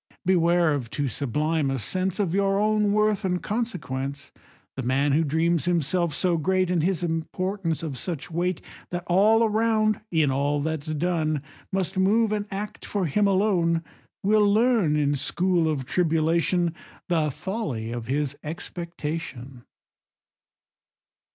[0.25, 4.31] Beware of too sublime a sense Of your own worth and consequence:
[4.75, 9.43] The man who dreams himself so great, And his importance of such weight, That all
[9.43, 13.83] around, in all that's done, Must move and act for him alone,
[14.23, 16.73] Will learn in school of tribulation
[17.07, 19.65] The folly of his expectation.